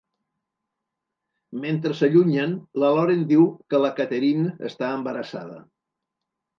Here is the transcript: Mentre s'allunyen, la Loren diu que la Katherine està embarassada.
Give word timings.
Mentre 1.65 1.99
s'allunyen, 2.01 2.57
la 2.85 2.91
Loren 2.97 3.23
diu 3.35 3.47
que 3.69 3.85
la 3.87 3.95
Katherine 4.03 4.59
està 4.75 4.95
embarassada. 4.99 5.65